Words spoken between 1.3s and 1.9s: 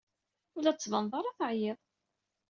teɛyiḍ.